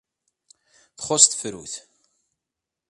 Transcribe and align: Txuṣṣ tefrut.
Txuṣṣ 0.97 1.25
tefrut. 1.27 1.73